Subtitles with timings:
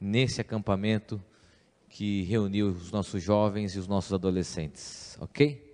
[0.00, 1.22] nesse acampamento
[1.88, 5.68] que reuniu os nossos jovens e os nossos adolescentes, ok?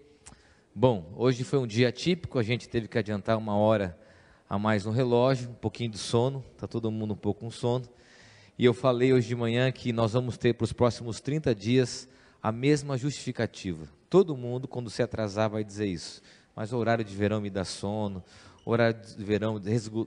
[0.75, 3.99] Bom, hoje foi um dia típico, a gente teve que adiantar uma hora
[4.49, 7.87] a mais no relógio, um pouquinho de sono, está todo mundo um pouco com sono.
[8.59, 12.09] E eu falei hoje de manhã que nós vamos ter para os próximos 30 dias
[12.43, 13.89] a mesma justificativa.
[14.09, 16.23] Todo mundo, quando se atrasar, vai dizer isso.
[16.55, 18.23] Mas o horário de verão me dá sono,
[18.71, 19.61] horário de verão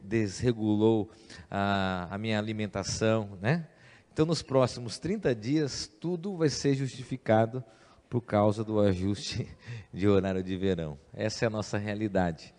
[0.03, 1.09] desregulou
[1.49, 3.67] a, a minha alimentação, né?
[4.11, 7.64] Então, nos próximos 30 dias, tudo vai ser justificado
[8.09, 9.47] por causa do ajuste
[9.93, 11.00] de horário de verão.
[11.14, 12.53] Essa é a nossa realidade.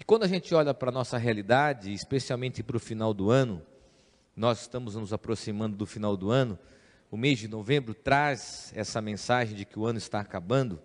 [0.00, 3.62] E quando a gente olha para a nossa realidade, especialmente para o final do ano,
[4.34, 6.58] nós estamos nos aproximando do final do ano,
[7.10, 10.80] o mês de novembro traz essa mensagem de que o ano está acabando.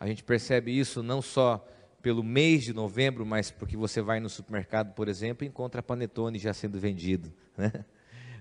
[0.00, 1.64] A gente percebe isso não só
[2.04, 6.38] pelo mês de novembro, mas porque você vai no supermercado, por exemplo, e encontra panetone
[6.38, 7.32] já sendo vendido.
[7.56, 7.72] Né?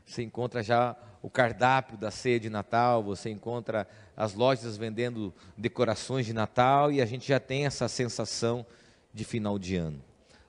[0.06, 6.26] Você encontra já o cardápio da ceia de Natal, você encontra as lojas vendendo decorações
[6.26, 8.66] de Natal e a gente já tem essa sensação
[9.14, 10.04] de final de ano.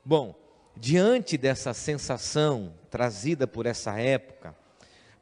[0.05, 0.35] Bom,
[0.77, 4.57] diante dessa sensação trazida por essa época,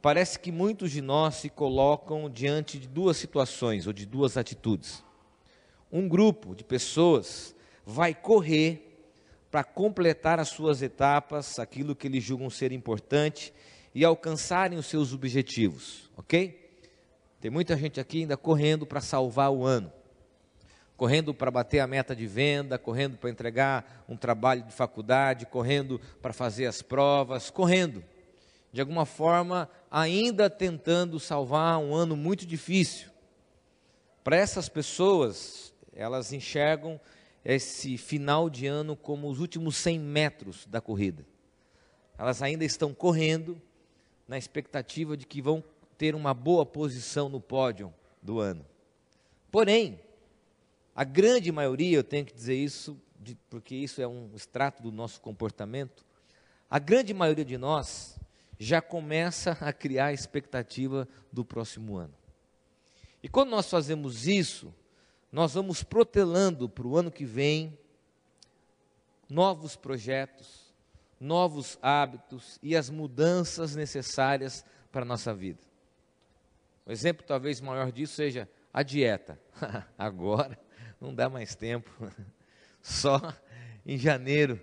[0.01, 5.05] parece que muitos de nós se colocam diante de duas situações ou de duas atitudes.
[5.93, 7.55] Um grupo de pessoas
[7.85, 8.89] vai correr
[9.51, 13.53] para completar as suas etapas, aquilo que eles julgam ser importante
[13.95, 16.71] e alcançarem os seus objetivos, ok?
[17.41, 19.93] Tem muita gente aqui ainda correndo para salvar o ano
[21.03, 26.01] correndo para bater a meta de venda, correndo para entregar um trabalho de faculdade, correndo
[26.21, 28.05] para fazer as provas, correndo.
[28.73, 33.11] De alguma forma, ainda tentando salvar um ano muito difícil.
[34.23, 37.01] Para essas pessoas, elas enxergam
[37.45, 41.27] esse final de ano como os últimos 100 metros da corrida.
[42.17, 43.61] Elas ainda estão correndo
[44.29, 45.63] na expectativa de que vão
[45.99, 48.65] ter uma boa posição no pódio do ano.
[49.51, 50.01] Porém,
[50.95, 54.93] a grande maioria, eu tenho que dizer isso, de, porque isso é um extrato do
[54.93, 56.05] nosso comportamento,
[56.71, 58.19] a grande maioria de nós
[58.59, 62.15] já começa a criar a expectativa do próximo ano.
[63.23, 64.73] E quando nós fazemos isso,
[65.33, 67.79] nós vamos protelando para o ano que vem
[69.29, 70.75] novos projetos,
[71.19, 75.61] novos hábitos e as mudanças necessárias para a nossa vida.
[76.85, 79.41] O exemplo talvez maior disso seja a dieta.
[79.97, 80.59] Agora
[81.01, 81.91] não dá mais tempo,
[82.83, 83.35] só
[83.87, 84.61] em janeiro.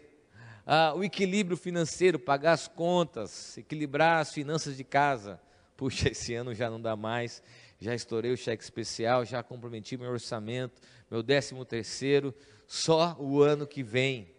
[0.65, 5.41] Ah, o equilíbrio financeiro, pagar as contas, equilibrar as finanças de casa.
[5.75, 7.41] Puxa, esse ano já não dá mais,
[7.79, 12.35] já estourei o cheque especial, já comprometi meu orçamento, meu décimo terceiro,
[12.67, 14.31] só o ano que vem.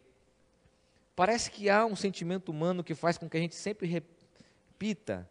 [1.17, 5.29] Parece que há um sentimento humano que faz com que a gente sempre repita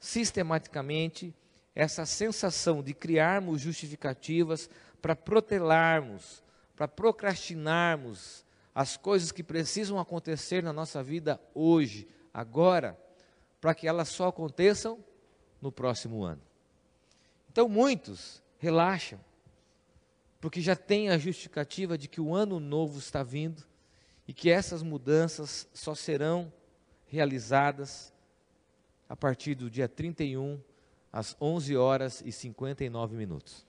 [0.00, 1.34] sistematicamente
[1.74, 4.68] essa sensação de criarmos justificativas
[5.02, 6.42] para protelarmos,
[6.74, 12.98] para procrastinarmos as coisas que precisam acontecer na nossa vida hoje, agora,
[13.60, 15.02] para que elas só aconteçam
[15.60, 16.42] no próximo ano.
[17.56, 19.18] Então muitos relaxam,
[20.42, 23.64] porque já tem a justificativa de que o ano novo está vindo
[24.28, 26.52] e que essas mudanças só serão
[27.06, 28.12] realizadas
[29.08, 30.60] a partir do dia 31,
[31.10, 33.66] às 11 horas e 59 minutos.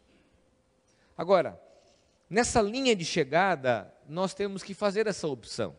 [1.17, 1.57] Agora,
[2.29, 5.73] nessa linha de chegada, nós temos que fazer essa opção.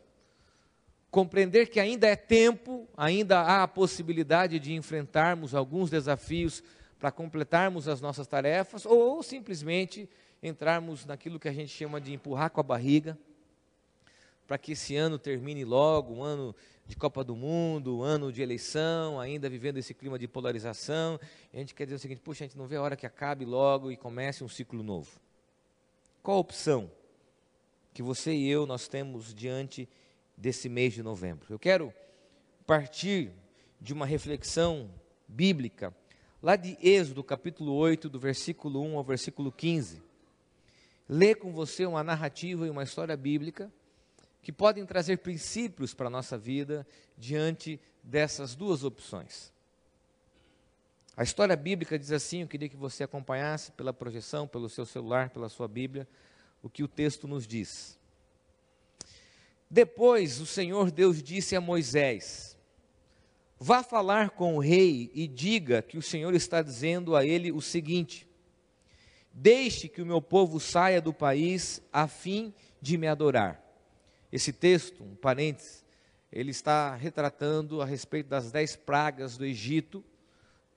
[1.11, 6.63] Compreender que ainda é tempo, ainda há a possibilidade de enfrentarmos alguns desafios
[6.99, 10.09] para completarmos as nossas tarefas, ou simplesmente
[10.43, 13.17] entrarmos naquilo que a gente chama de empurrar com a barriga,
[14.45, 16.55] para que esse ano termine logo, um ano
[16.85, 21.19] de Copa do Mundo, um ano de eleição, ainda vivendo esse clima de polarização.
[21.53, 23.45] A gente quer dizer o seguinte: puxa, a gente não vê a hora que acabe
[23.45, 25.21] logo e comece um ciclo novo.
[26.23, 26.91] Qual a opção
[27.93, 29.87] que você e eu nós temos diante
[30.35, 31.45] desse mês de novembro?
[31.49, 31.93] Eu quero
[32.65, 33.31] partir
[33.79, 34.89] de uma reflexão
[35.27, 35.93] bíblica
[36.41, 40.01] lá de Êxodo, capítulo 8, do versículo 1 ao versículo 15.
[41.07, 43.71] Ler com você uma narrativa e uma história bíblica
[44.41, 46.87] que podem trazer princípios para a nossa vida
[47.17, 49.51] diante dessas duas opções.
[51.17, 55.29] A história bíblica diz assim, eu queria que você acompanhasse pela projeção, pelo seu celular,
[55.29, 56.07] pela sua Bíblia,
[56.63, 57.99] o que o texto nos diz.
[59.69, 62.57] Depois o Senhor Deus disse a Moisés:
[63.61, 67.59] Vá falar com o rei e diga que o Senhor está dizendo a ele o
[67.59, 68.25] seguinte:
[69.33, 73.61] Deixe que o meu povo saia do país a fim de me adorar.
[74.31, 75.83] Esse texto, um parênteses,
[76.31, 80.05] ele está retratando a respeito das dez pragas do Egito,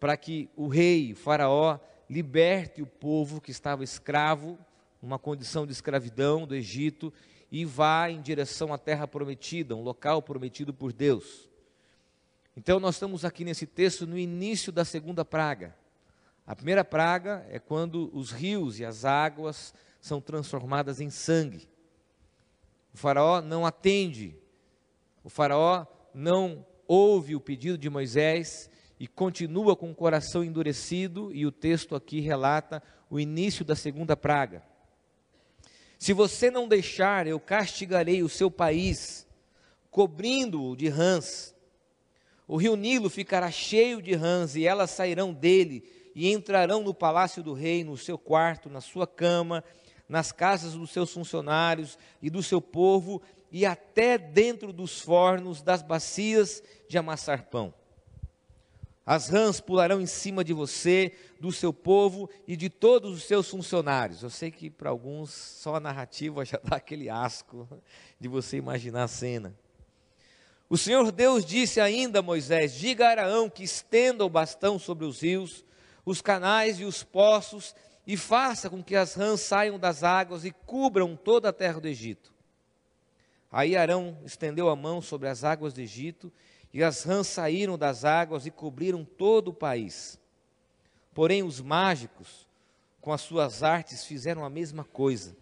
[0.00, 1.78] para que o rei, o faraó,
[2.10, 4.58] liberte o povo que estava escravo,
[5.00, 7.12] numa condição de escravidão do Egito,
[7.50, 11.51] e vá em direção à terra prometida, um local prometido por Deus.
[12.56, 15.74] Então, nós estamos aqui nesse texto no início da segunda praga.
[16.46, 21.68] A primeira praga é quando os rios e as águas são transformadas em sangue.
[22.92, 24.36] O faraó não atende,
[25.24, 28.68] o faraó não ouve o pedido de Moisés
[29.00, 34.16] e continua com o coração endurecido, e o texto aqui relata o início da segunda
[34.16, 34.62] praga.
[35.98, 39.26] Se você não deixar, eu castigarei o seu país,
[39.90, 41.54] cobrindo-o de rãs.
[42.52, 47.42] O rio Nilo ficará cheio de rãs, e elas sairão dele e entrarão no palácio
[47.42, 49.64] do rei, no seu quarto, na sua cama,
[50.06, 55.80] nas casas dos seus funcionários e do seu povo, e até dentro dos fornos, das
[55.80, 57.72] bacias de amassar pão.
[59.06, 63.48] As rãs pularão em cima de você, do seu povo e de todos os seus
[63.48, 64.22] funcionários.
[64.22, 67.66] Eu sei que para alguns só a narrativa já dá aquele asco
[68.20, 69.56] de você imaginar a cena.
[70.72, 75.04] O Senhor Deus disse ainda a Moisés: Diga a Araão que estenda o bastão sobre
[75.04, 75.66] os rios,
[76.02, 77.74] os canais e os poços,
[78.06, 81.86] e faça com que as rãs saiam das águas e cubram toda a terra do
[81.86, 82.32] Egito.
[83.50, 86.32] Aí Arão estendeu a mão sobre as águas do Egito,
[86.72, 90.18] e as rãs saíram das águas e cobriram todo o país.
[91.12, 92.48] Porém, os mágicos,
[92.98, 95.36] com as suas artes, fizeram a mesma coisa.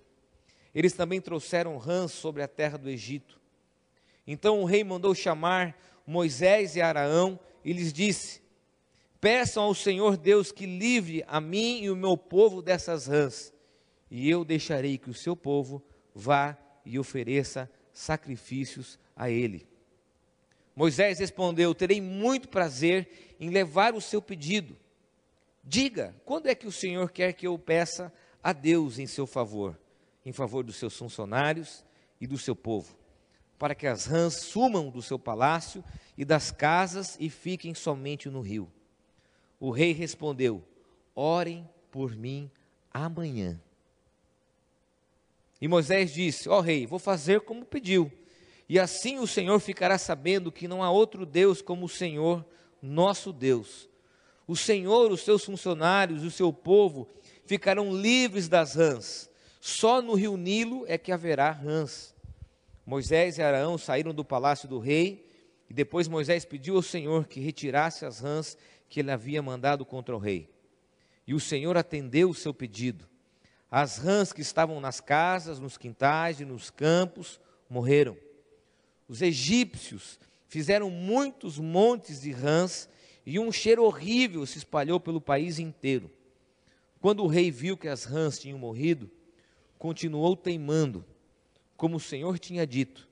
[0.75, 3.40] Eles também trouxeram rãs sobre a terra do Egito.
[4.27, 5.77] Então o rei mandou chamar
[6.07, 8.41] Moisés e Araão e lhes disse:
[9.21, 13.53] Peçam ao Senhor Deus que livre a mim e o meu povo dessas rãs,
[14.11, 15.83] e eu deixarei que o seu povo
[16.15, 19.67] vá e ofereça sacrifícios a ele.
[20.75, 24.77] Moisés respondeu: Terei muito prazer em levar o seu pedido.
[25.63, 28.13] Diga, quando é que o Senhor quer que eu peça
[28.43, 29.79] a Deus em seu favor,
[30.25, 31.85] em favor dos seus funcionários
[32.21, 32.97] e do seu povo,
[33.61, 35.85] para que as rãs sumam do seu palácio
[36.17, 38.73] e das casas e fiquem somente no rio?
[39.61, 40.65] O rei respondeu:
[41.15, 42.51] Orem por mim
[42.91, 43.61] amanhã.
[45.61, 48.11] E Moisés disse: Ó oh, rei, vou fazer como pediu.
[48.67, 52.43] E assim o Senhor ficará sabendo que não há outro Deus como o Senhor,
[52.81, 53.91] nosso Deus.
[54.49, 57.07] O Senhor, os seus funcionários, o seu povo
[57.45, 59.29] ficarão livres das rãs.
[59.61, 62.15] Só no rio Nilo é que haverá rãs.
[62.91, 65.25] Moisés e Arão saíram do palácio do rei,
[65.69, 68.59] e depois Moisés pediu ao Senhor que retirasse as rãs
[68.89, 70.51] que ele havia mandado contra o rei.
[71.25, 73.09] E o Senhor atendeu o seu pedido.
[73.71, 77.39] As rãs que estavam nas casas, nos quintais e nos campos
[77.69, 78.17] morreram.
[79.07, 82.89] Os egípcios fizeram muitos montes de rãs
[83.25, 86.11] e um cheiro horrível se espalhou pelo país inteiro.
[87.01, 89.09] Quando o rei viu que as rãs tinham morrido,
[89.79, 91.05] continuou teimando,
[91.81, 93.09] como o Senhor tinha dito,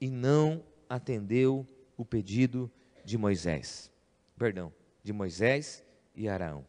[0.00, 1.66] e não atendeu
[1.96, 2.70] o pedido
[3.04, 3.90] de Moisés.
[4.38, 4.72] Perdão
[5.02, 5.84] de Moisés
[6.14, 6.64] e Araão.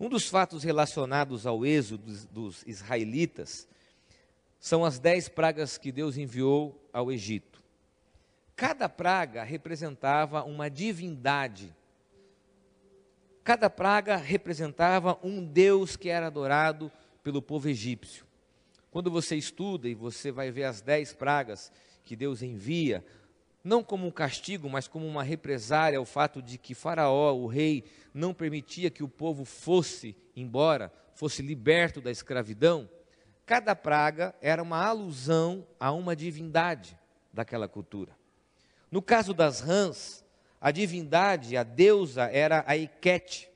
[0.00, 3.68] Um dos fatos relacionados ao êxodo dos, dos israelitas
[4.58, 7.62] são as dez pragas que Deus enviou ao Egito.
[8.56, 11.76] Cada praga representava uma divindade.
[13.44, 16.90] Cada praga representava um Deus que era adorado
[17.22, 18.31] pelo povo egípcio.
[18.92, 21.72] Quando você estuda e você vai ver as dez pragas
[22.04, 23.02] que Deus envia,
[23.64, 27.84] não como um castigo, mas como uma represária ao fato de que Faraó, o rei,
[28.12, 32.86] não permitia que o povo fosse embora, fosse liberto da escravidão,
[33.46, 36.94] cada praga era uma alusão a uma divindade
[37.32, 38.14] daquela cultura.
[38.90, 40.22] No caso das rãs,
[40.60, 43.48] a divindade, a deusa, era a Iquete.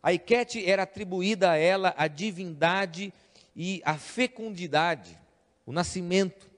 [0.00, 3.12] A Iquete era atribuída a ela a divindade
[3.54, 5.18] e a fecundidade,
[5.64, 6.50] o nascimento.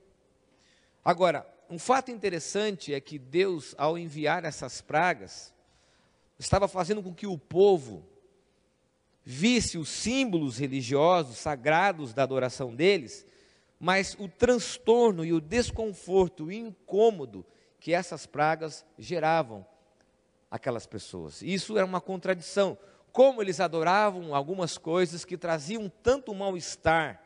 [1.05, 5.53] Agora, um fato interessante é que Deus, ao enviar essas pragas,
[6.39, 8.05] estava fazendo com que o povo
[9.25, 13.27] visse os símbolos religiosos, sagrados da adoração deles,
[13.79, 17.45] mas o transtorno e o desconforto, o incômodo
[17.81, 19.67] que essas pragas geravam
[20.51, 21.43] aquelas pessoas.
[21.43, 22.79] Isso era uma contradição.
[23.17, 27.23] Como eles adoravam algumas coisas que traziam tanto mal-estar,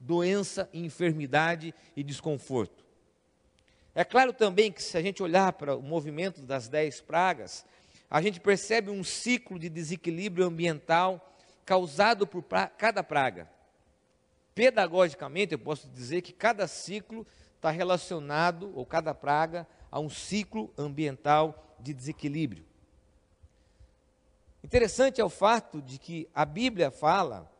[0.00, 2.84] doença, enfermidade e desconforto.
[3.94, 7.64] É claro também que se a gente olhar para o movimento das dez pragas,
[8.10, 11.32] a gente percebe um ciclo de desequilíbrio ambiental
[11.64, 13.48] causado por pra cada praga.
[14.56, 20.74] Pedagogicamente, eu posso dizer que cada ciclo está relacionado, ou cada praga, a um ciclo
[20.76, 22.67] ambiental de desequilíbrio.
[24.68, 27.50] Interessante é o fato de que a Bíblia fala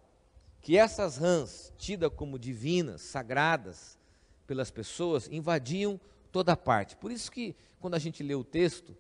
[0.61, 3.99] que essas rãs, tidas como divinas, sagradas
[4.47, 5.99] pelas pessoas, invadiam
[6.31, 6.99] toda parte.
[6.99, 8.95] Por isso que quando a gente lê o texto,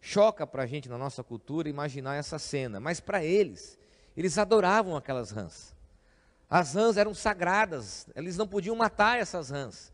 [0.00, 3.78] choca para a gente na nossa cultura imaginar essa cena, mas para eles,
[4.16, 5.72] eles adoravam aquelas rãs.
[6.50, 9.92] As rãs eram sagradas, eles não podiam matar essas rãs.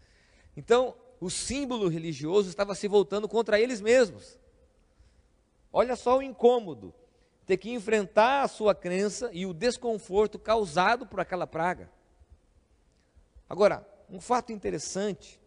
[0.57, 4.39] Então, o símbolo religioso estava se voltando contra eles mesmos.
[5.71, 6.95] Olha só o incômodo
[7.49, 11.91] ter que enfrentar a sua crença e o desconforto causado por aquela praga.
[13.49, 15.41] Agora, um fato interessante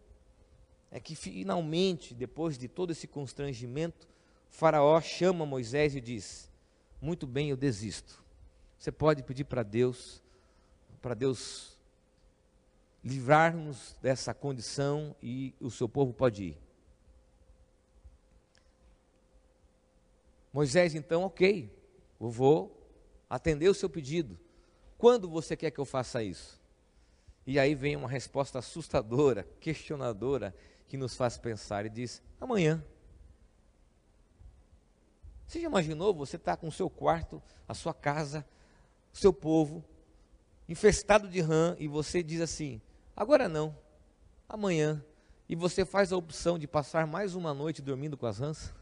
[0.90, 4.08] é que finalmente, depois de todo esse constrangimento,
[4.50, 6.50] Faraó chama Moisés e diz:
[7.00, 8.20] Muito bem, eu desisto.
[8.76, 10.20] Você pode pedir para Deus,
[11.00, 11.78] para Deus
[13.04, 16.58] livrar-nos dessa condição e o seu povo pode ir.
[20.52, 21.70] Moisés, então, ok,
[22.22, 22.80] eu vou
[23.28, 24.38] atender o seu pedido.
[24.96, 26.60] Quando você quer que eu faça isso?
[27.44, 30.54] E aí vem uma resposta assustadora, questionadora,
[30.86, 32.82] que nos faz pensar e diz: amanhã.
[35.46, 38.46] Você já imaginou você estar tá com o seu quarto, a sua casa,
[39.12, 39.84] o seu povo,
[40.68, 42.80] infestado de rã, e você diz assim:
[43.16, 43.76] agora não,
[44.48, 45.04] amanhã.
[45.48, 48.72] E você faz a opção de passar mais uma noite dormindo com as rãs?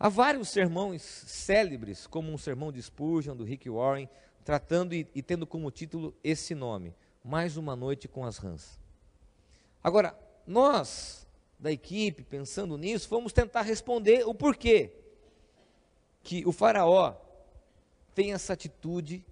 [0.00, 4.08] Há vários sermões célebres, como um sermão de Spurgeon, do Rick Warren,
[4.44, 8.78] tratando e, e tendo como título esse nome: Mais uma Noite com as Rãs.
[9.82, 11.26] Agora, nós
[11.58, 14.92] da equipe, pensando nisso, vamos tentar responder o porquê
[16.22, 17.16] que o Faraó
[18.14, 19.24] tem essa atitude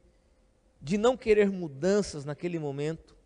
[0.80, 3.16] de não querer mudanças naquele momento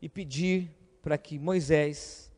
[0.00, 0.70] e pedir
[1.02, 2.32] para que Moisés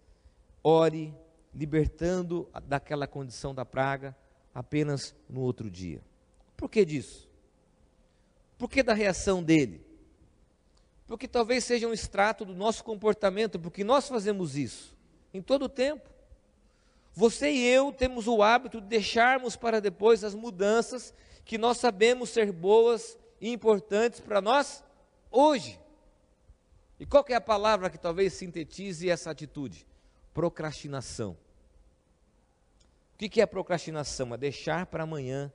[0.62, 1.14] ore
[1.54, 4.16] libertando daquela condição da praga
[4.54, 6.02] apenas no outro dia.
[6.56, 7.28] Por que disso?
[8.58, 9.84] Por que da reação dele?
[11.06, 14.96] Porque talvez seja um extrato do nosso comportamento, porque nós fazemos isso
[15.32, 16.08] em todo o tempo.
[17.12, 22.30] Você e eu temos o hábito de deixarmos para depois as mudanças que nós sabemos
[22.30, 24.82] ser boas e importantes para nós
[25.30, 25.78] hoje.
[26.98, 29.86] E qual é a palavra que talvez sintetize essa atitude?
[30.32, 31.36] Procrastinação.
[33.14, 34.34] O que é procrastinação?
[34.34, 35.52] É deixar para amanhã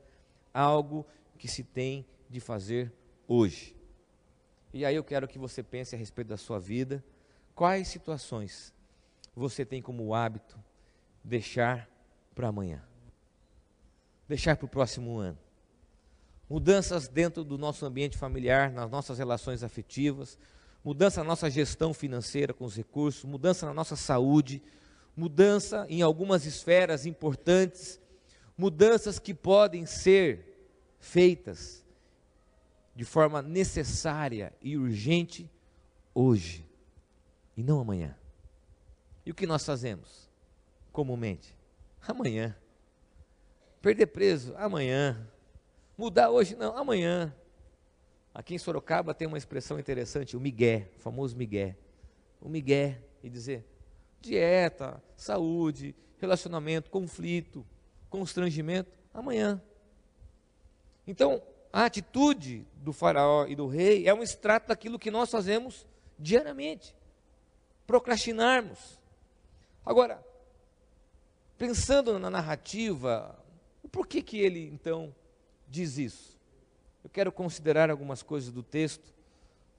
[0.54, 1.06] algo
[1.38, 2.92] que se tem de fazer
[3.28, 3.76] hoje.
[4.74, 7.04] E aí eu quero que você pense a respeito da sua vida,
[7.54, 8.74] quais situações
[9.36, 10.58] você tem como hábito
[11.24, 11.90] deixar
[12.34, 12.82] para amanhã,
[14.28, 15.38] deixar para o próximo ano.
[16.50, 20.38] Mudanças dentro do nosso ambiente familiar, nas nossas relações afetivas,
[20.84, 24.62] mudança na nossa gestão financeira com os recursos, mudança na nossa saúde,
[25.16, 28.00] mudança em algumas esferas importantes,
[28.58, 30.68] mudanças que podem ser
[31.00, 31.86] feitas
[32.96, 35.50] de forma necessária e urgente
[36.14, 36.66] hoje
[37.56, 38.16] e não amanhã.
[39.26, 40.30] E o que nós fazemos
[40.92, 41.56] comumente?
[42.08, 42.56] Amanhã.
[43.82, 44.54] Perder preso?
[44.58, 45.28] Amanhã.
[45.98, 46.56] Mudar hoje?
[46.56, 47.34] Não, amanhã.
[48.34, 51.78] Aqui em Sorocaba tem uma expressão interessante, o migué, o famoso migué.
[52.42, 53.66] O migué e dizer,
[54.22, 57.66] dieta, saúde, relacionamento, conflito,
[58.10, 59.62] constrangimento, amanhã.
[61.08, 65.86] Então, a atitude do faraó e do rei é um extrato daquilo que nós fazemos
[66.18, 66.96] diariamente.
[67.88, 69.00] Procrastinarmos.
[69.86, 70.24] Agora,
[71.58, 73.38] pensando na narrativa,
[73.92, 75.14] por que que ele então
[75.68, 76.38] diz isso?
[77.04, 79.14] Eu quero considerar algumas coisas do texto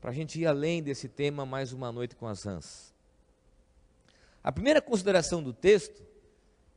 [0.00, 2.89] para a gente ir além desse tema mais uma noite com as rãs.
[4.42, 6.02] A primeira consideração do texto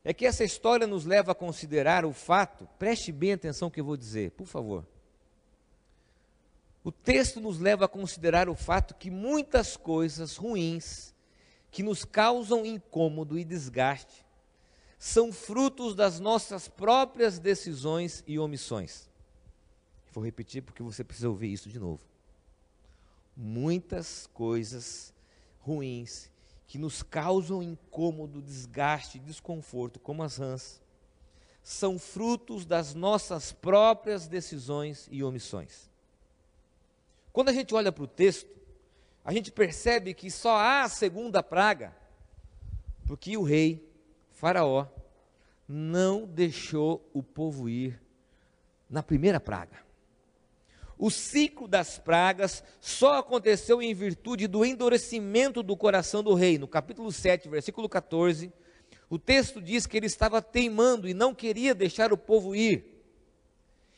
[0.04, 3.80] é que essa história nos leva a considerar o fato, preste bem atenção no que
[3.80, 4.86] eu vou dizer, por favor.
[6.84, 11.14] O texto nos leva a considerar o fato que muitas coisas ruins
[11.72, 14.26] que nos causam incômodo e desgaste
[15.00, 19.10] são frutos das nossas próprias decisões e omissões.
[20.12, 22.02] Vou repetir porque você precisa ouvir isso de novo.
[23.36, 25.14] Muitas coisas
[25.62, 26.30] ruins
[26.68, 30.82] que nos causam incômodo, desgaste, desconforto, como as rãs,
[31.62, 35.90] são frutos das nossas próprias decisões e omissões.
[37.32, 38.50] Quando a gente olha para o texto,
[39.24, 41.96] a gente percebe que só há a segunda praga,
[43.08, 43.90] porque o rei,
[44.32, 44.88] Faraó,
[45.68, 48.02] não deixou o povo ir
[48.90, 49.83] na primeira praga.
[51.04, 56.58] O ciclo das pragas só aconteceu em virtude do endurecimento do coração do rei.
[56.58, 58.54] No capítulo 7, versículo 14,
[59.10, 63.04] o texto diz que ele estava teimando e não queria deixar o povo ir.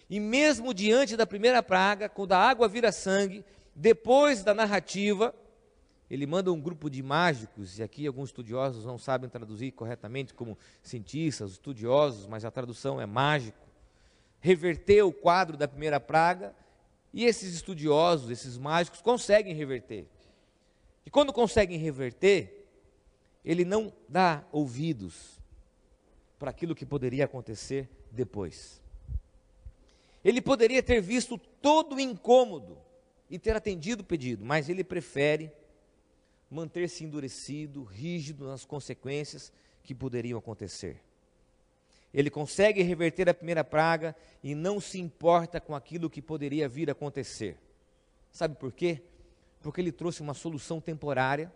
[0.10, 3.46] E mesmo diante da primeira praga, quando a água vira sangue,
[3.76, 5.32] depois da narrativa,
[6.10, 10.58] ele manda um grupo de mágicos, e aqui alguns estudiosos não sabem traduzir corretamente como
[10.82, 13.60] cientistas, estudiosos, mas a tradução é mágico,
[14.40, 16.65] reverter o quadro da primeira praga
[17.16, 20.06] e esses estudiosos, esses mágicos, conseguem reverter.
[21.06, 22.68] E quando conseguem reverter,
[23.44, 25.40] ele não dá ouvidos
[26.38, 28.82] para aquilo que poderia acontecer depois.
[30.26, 32.78] Ele poderia ter visto todo o incômodo
[33.30, 35.50] e ter atendido o pedido, mas ele prefere
[36.52, 41.02] manter-se endurecido, rígido nas consequências que poderiam acontecer.
[42.16, 46.88] Ele consegue reverter a primeira praga e não se importa com aquilo que poderia vir
[46.88, 47.58] a acontecer.
[48.32, 49.02] Sabe por quê?
[49.62, 51.52] Porque ele trouxe uma solução temporária,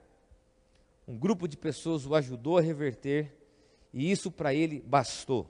[1.08, 3.34] um grupo de pessoas o ajudou a reverter
[3.94, 5.50] e isso para ele bastou.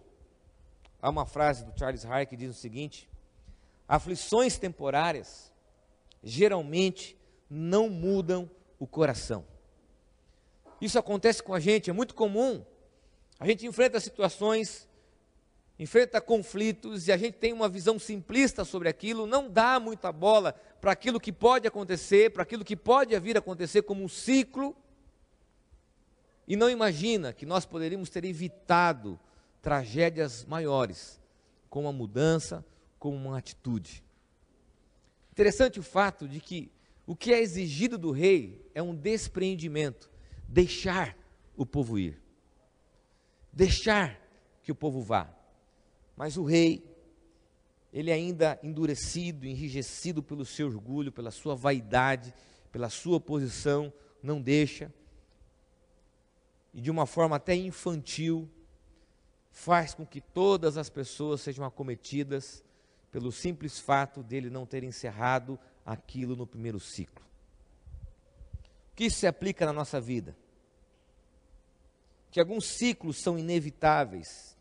[1.01, 3.09] Há uma frase do Charles Hart que diz o seguinte:
[3.87, 5.51] aflições temporárias
[6.21, 7.17] geralmente
[7.49, 8.47] não mudam
[8.77, 9.43] o coração.
[10.79, 12.63] Isso acontece com a gente, é muito comum.
[13.39, 14.87] A gente enfrenta situações
[15.79, 20.53] enfrenta conflitos e a gente tem uma visão simplista sobre aquilo, não dá muita bola
[20.81, 24.75] para aquilo que pode acontecer, para aquilo que pode vir a acontecer como um ciclo,
[26.45, 29.17] e não imagina que nós poderíamos ter evitado
[29.61, 31.19] tragédias maiores
[31.69, 32.65] com uma mudança,
[32.97, 34.03] com uma atitude.
[35.31, 36.71] Interessante o fato de que
[37.05, 40.09] o que é exigido do rei é um despreendimento,
[40.47, 41.15] deixar
[41.55, 42.21] o povo ir,
[43.53, 44.19] deixar
[44.61, 45.38] que o povo vá.
[46.19, 46.83] Mas o rei,
[47.93, 52.33] ele ainda endurecido, enrijecido pelo seu orgulho, pela sua vaidade,
[52.73, 54.93] pela sua posição, não deixa.
[56.73, 58.49] E de uma forma até infantil,
[59.49, 62.65] faz com que todas as pessoas sejam acometidas
[63.13, 67.25] pelo simples fato dele não ter encerrado aquilo no primeiro ciclo.
[68.91, 70.35] O que isso se aplica na nossa vida?
[72.29, 74.58] Que alguns ciclos são inevitáveis,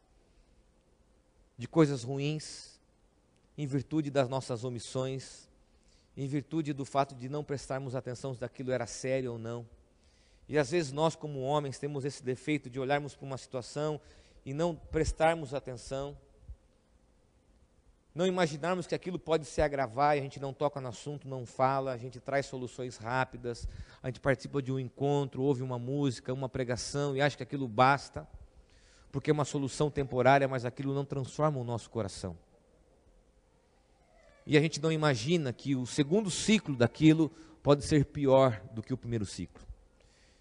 [1.59, 2.79] de coisas ruins,
[3.59, 5.49] em virtude das nossas omissões,
[6.17, 9.67] em virtude do fato de não prestarmos atenção se aquilo era sério ou não.
[10.49, 14.01] E às vezes nós, como homens, temos esse defeito de olharmos para uma situação
[14.47, 16.17] e não prestarmos atenção,
[18.15, 21.45] não imaginarmos que aquilo pode se agravar e a gente não toca no assunto, não
[21.45, 23.69] fala, a gente traz soluções rápidas,
[24.03, 27.69] a gente participa de um encontro, ouve uma música, uma pregação e acha que aquilo
[27.69, 28.27] basta
[29.11, 32.37] porque é uma solução temporária, mas aquilo não transforma o nosso coração.
[34.47, 37.31] E a gente não imagina que o segundo ciclo daquilo
[37.63, 39.67] pode ser pior do que o primeiro ciclo.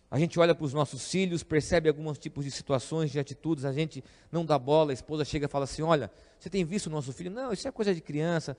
[0.10, 3.74] A gente olha para os nossos filhos, percebe alguns tipos de situações, de atitudes, a
[3.74, 4.02] gente
[4.32, 7.12] não dá bola, a esposa chega e fala assim: Olha, você tem visto o nosso
[7.12, 7.30] filho?
[7.30, 8.56] Não, isso é coisa de criança,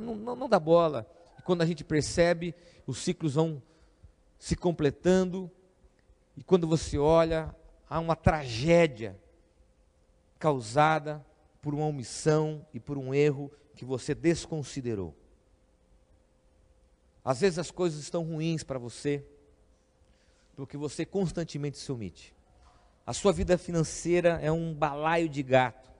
[0.00, 1.10] não, não, não dá bola.
[1.38, 2.54] E quando a gente percebe,
[2.86, 3.62] os ciclos vão
[4.38, 5.50] se completando,
[6.36, 7.54] e quando você olha,
[7.88, 9.18] há uma tragédia
[10.44, 11.24] causada
[11.62, 15.16] por uma omissão e por um erro que você desconsiderou.
[17.24, 19.24] Às vezes as coisas estão ruins para você,
[20.54, 22.34] porque você constantemente se omite.
[23.06, 25.90] A sua vida financeira é um balaio de gato,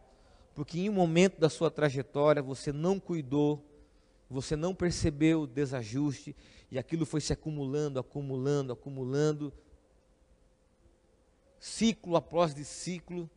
[0.55, 3.65] porque em um momento da sua trajetória você não cuidou,
[4.29, 6.37] você não percebeu o desajuste
[6.71, 9.51] e aquilo foi se acumulando, acumulando, acumulando,
[11.59, 13.31] ciclo após de ciclo,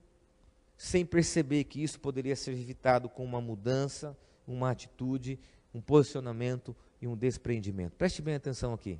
[0.77, 4.15] sem perceber que isso poderia ser evitado com uma mudança,
[4.47, 5.39] uma atitude,
[5.73, 7.95] um posicionamento e um despreendimento.
[7.95, 8.99] Preste bem atenção aqui.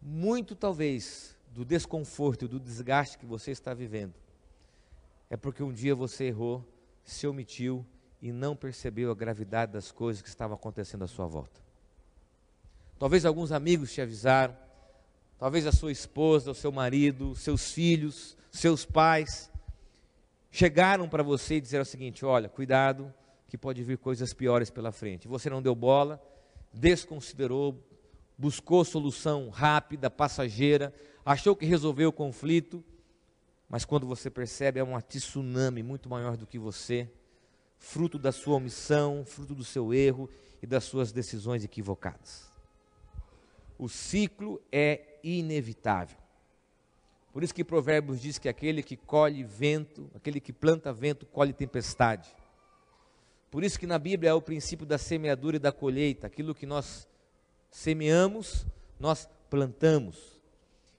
[0.00, 4.14] Muito talvez do desconforto e do desgaste que você está vivendo
[5.30, 6.66] é porque um dia você errou,
[7.04, 7.86] se omitiu
[8.20, 11.60] e não percebeu a gravidade das coisas que estavam acontecendo à sua volta.
[12.98, 14.56] Talvez alguns amigos te avisaram,
[15.38, 19.50] talvez a sua esposa, o seu marido, seus filhos, seus pais,
[20.52, 23.12] chegaram para você e disseram o seguinte: olha, cuidado,
[23.48, 25.26] que pode vir coisas piores pela frente.
[25.26, 26.22] Você não deu bola,
[26.72, 27.82] desconsiderou,
[28.38, 32.84] buscou solução rápida, passageira, achou que resolveu o conflito,
[33.68, 37.10] mas quando você percebe é um tsunami muito maior do que você,
[37.78, 40.28] fruto da sua omissão, fruto do seu erro
[40.62, 42.52] e das suas decisões equivocadas.
[43.78, 46.21] O ciclo é inevitável.
[47.32, 51.52] Por isso que Provérbios diz que aquele que colhe vento, aquele que planta vento, colhe
[51.52, 52.28] tempestade.
[53.50, 56.26] Por isso que na Bíblia é o princípio da semeadura e da colheita.
[56.26, 57.08] Aquilo que nós
[57.70, 58.66] semeamos,
[59.00, 60.40] nós plantamos.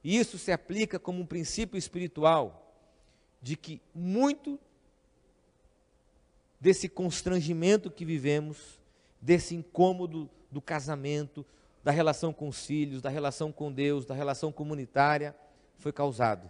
[0.04, 2.76] E isso se aplica como um princípio espiritual
[3.41, 4.60] de que muito
[6.60, 8.80] desse constrangimento que vivemos,
[9.22, 11.46] desse incômodo do casamento,
[11.84, 15.36] da relação com os filhos, da relação com Deus, da relação comunitária,
[15.78, 16.50] foi causado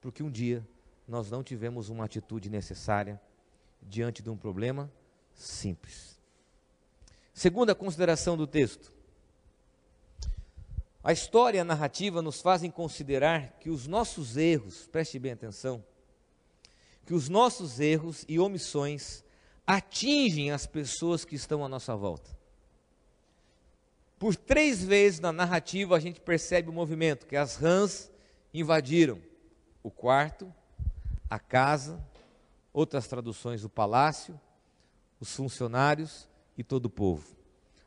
[0.00, 0.66] porque um dia
[1.06, 3.20] nós não tivemos uma atitude necessária
[3.82, 4.90] diante de um problema
[5.34, 6.18] simples.
[7.34, 8.92] Segunda consideração do texto.
[11.02, 15.82] A história e a narrativa nos fazem considerar que os nossos erros, preste bem atenção,
[17.06, 19.24] que os nossos erros e omissões
[19.66, 22.38] atingem as pessoas que estão à nossa volta.
[24.18, 28.10] Por três vezes na narrativa a gente percebe o movimento, que as rãs
[28.52, 29.20] invadiram
[29.82, 30.52] o quarto,
[31.28, 32.02] a casa,
[32.72, 34.38] outras traduções, o palácio,
[35.18, 37.36] os funcionários e todo o povo.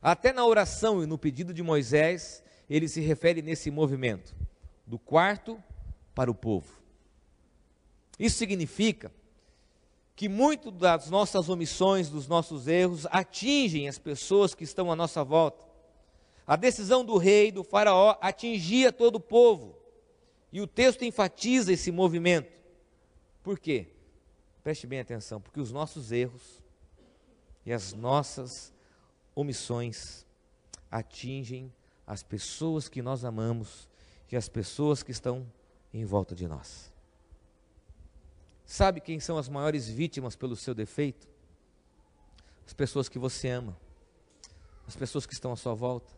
[0.01, 4.35] Até na oração e no pedido de Moisés, ele se refere nesse movimento,
[4.85, 5.61] do quarto
[6.13, 6.81] para o povo.
[8.19, 9.11] Isso significa
[10.15, 15.23] que muito das nossas omissões, dos nossos erros, atingem as pessoas que estão à nossa
[15.23, 15.65] volta.
[16.45, 19.75] A decisão do rei, do faraó, atingia todo o povo.
[20.53, 22.47] E o texto enfatiza esse movimento.
[23.41, 23.87] Por quê?
[24.63, 26.61] Preste bem atenção, porque os nossos erros
[27.65, 28.71] e as nossas
[29.33, 30.23] omissões
[30.91, 31.73] atingem
[32.05, 33.89] as pessoas que nós amamos
[34.31, 35.51] e as pessoas que estão
[35.91, 36.93] em volta de nós.
[38.63, 41.27] Sabe quem são as maiores vítimas pelo seu defeito?
[42.65, 43.75] As pessoas que você ama,
[44.87, 46.13] as pessoas que estão à sua volta.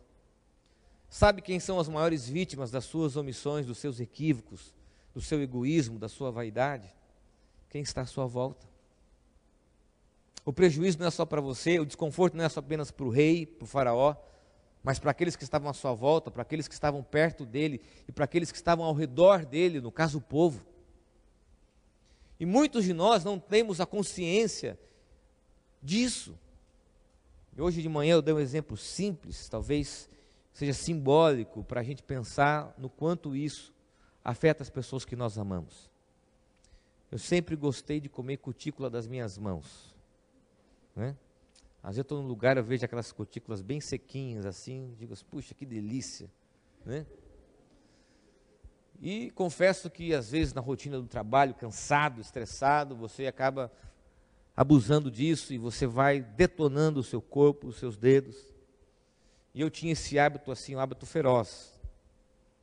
[1.16, 4.74] Sabe quem são as maiores vítimas das suas omissões, dos seus equívocos,
[5.14, 6.94] do seu egoísmo, da sua vaidade?
[7.70, 8.68] Quem está à sua volta.
[10.44, 13.10] O prejuízo não é só para você, o desconforto não é só apenas para o
[13.10, 14.14] rei, para o faraó,
[14.84, 18.12] mas para aqueles que estavam à sua volta, para aqueles que estavam perto dele e
[18.12, 20.66] para aqueles que estavam ao redor dele, no caso o povo.
[22.38, 24.78] E muitos de nós não temos a consciência
[25.82, 26.38] disso.
[27.56, 30.10] E hoje de manhã eu dei um exemplo simples, talvez
[30.56, 33.74] seja simbólico para a gente pensar no quanto isso
[34.24, 35.92] afeta as pessoas que nós amamos.
[37.12, 39.94] Eu sempre gostei de comer cutícula das minhas mãos.
[40.96, 41.14] Né?
[41.84, 45.54] Às vezes eu estou num lugar, eu vejo aquelas cutículas bem sequinhas assim, digo, puxa,
[45.54, 46.32] que delícia.
[46.86, 47.06] Né?
[49.02, 53.70] E confesso que às vezes na rotina do trabalho, cansado, estressado, você acaba
[54.56, 58.55] abusando disso e você vai detonando o seu corpo, os seus dedos.
[59.56, 61.80] E eu tinha esse hábito assim, um hábito feroz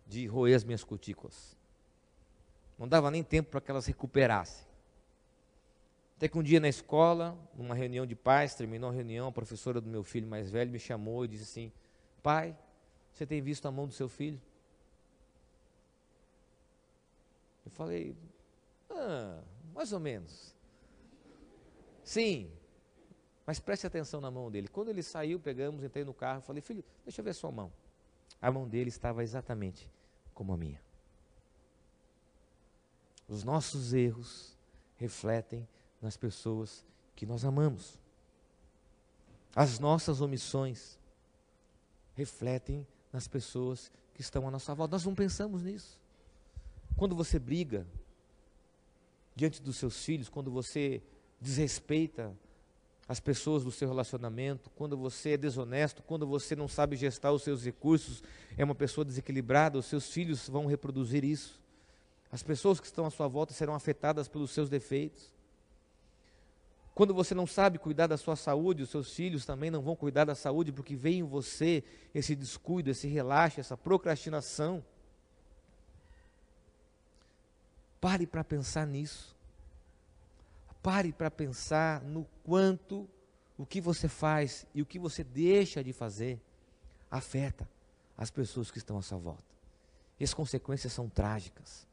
[0.06, 1.56] de roer as minhas cutículas.
[2.78, 4.66] Não dava nem tempo para que elas recuperassem.
[6.18, 9.80] Até que um dia na escola, numa reunião de pais, terminou a reunião, a professora
[9.80, 11.72] do meu filho mais velho me chamou e disse assim:
[12.22, 12.54] Pai,
[13.10, 14.40] você tem visto a mão do seu filho?
[17.64, 18.14] Eu falei,
[18.90, 19.40] ah,
[19.74, 20.54] mais ou menos.
[22.04, 22.50] Sim,
[23.46, 24.68] mas preste atenção na mão dele.
[24.68, 27.72] Quando ele saiu, pegamos, entrei no carro, falei, filho, deixa eu ver sua mão.
[28.40, 29.90] A mão dele estava exatamente
[30.34, 30.80] como a minha.
[33.28, 34.56] Os nossos erros
[34.96, 35.66] refletem
[36.00, 37.98] nas pessoas que nós amamos.
[39.54, 40.98] As nossas omissões
[42.14, 44.96] refletem nas pessoas que estão à nossa volta.
[44.96, 46.00] Nós não pensamos nisso.
[46.96, 47.86] Quando você briga
[49.34, 51.02] diante dos seus filhos, quando você
[51.40, 52.36] desrespeita
[53.12, 57.42] as pessoas do seu relacionamento, quando você é desonesto, quando você não sabe gestar os
[57.42, 58.22] seus recursos,
[58.56, 61.60] é uma pessoa desequilibrada, os seus filhos vão reproduzir isso.
[62.32, 65.30] As pessoas que estão à sua volta serão afetadas pelos seus defeitos.
[66.94, 70.24] Quando você não sabe cuidar da sua saúde, os seus filhos também não vão cuidar
[70.24, 74.82] da saúde, porque vem em você esse descuido, esse relaxo, essa procrastinação.
[78.00, 79.36] Pare para pensar nisso.
[80.82, 83.08] Pare para pensar no quanto
[83.56, 86.40] o que você faz e o que você deixa de fazer
[87.10, 87.68] afeta
[88.16, 89.44] as pessoas que estão à sua volta.
[90.18, 91.86] E as consequências são trágicas.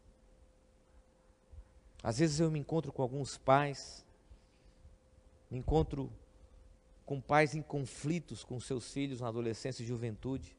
[2.02, 4.06] Às vezes eu me encontro com alguns pais,
[5.52, 6.12] me encontro
[7.06, 10.56] com pais em conflitos com seus filhos na adolescência e juventude,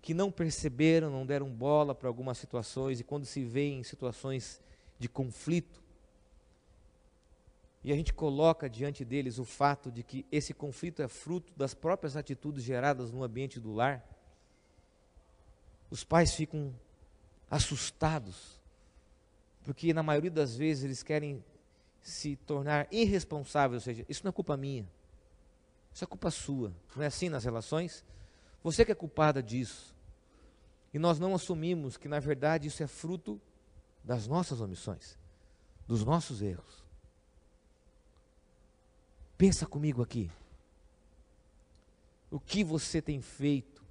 [0.00, 4.60] que não perceberam, não deram bola para algumas situações e quando se vê em situações
[4.98, 5.83] de conflito.
[7.84, 11.74] E a gente coloca diante deles o fato de que esse conflito é fruto das
[11.74, 14.02] próprias atitudes geradas no ambiente do lar.
[15.90, 16.74] Os pais ficam
[17.50, 18.58] assustados,
[19.62, 21.44] porque na maioria das vezes eles querem
[22.00, 24.88] se tornar irresponsáveis, ou seja, isso não é culpa minha.
[25.92, 26.72] Isso é culpa sua.
[26.96, 28.02] Não é assim nas relações?
[28.62, 29.94] Você que é culpada disso.
[30.92, 33.38] E nós não assumimos que, na verdade, isso é fruto
[34.02, 35.18] das nossas omissões,
[35.86, 36.83] dos nossos erros.
[39.36, 40.30] Pensa comigo aqui.
[42.30, 43.82] O que você tem feito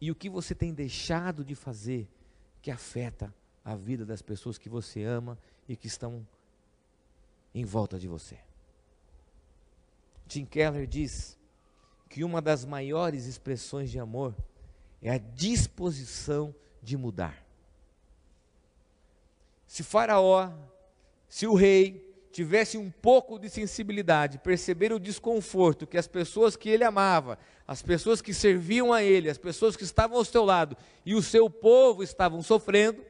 [0.00, 2.08] e o que você tem deixado de fazer
[2.60, 6.26] que afeta a vida das pessoas que você ama e que estão
[7.54, 8.38] em volta de você.
[10.26, 11.38] Tim Keller diz
[12.08, 14.34] que uma das maiores expressões de amor
[15.00, 17.44] é a disposição de mudar.
[19.66, 20.52] Se Faraó,
[21.28, 22.03] se o rei
[22.34, 27.80] tivesse um pouco de sensibilidade, perceber o desconforto que as pessoas que ele amava, as
[27.80, 31.48] pessoas que serviam a ele, as pessoas que estavam ao seu lado e o seu
[31.48, 33.04] povo estavam sofrendo,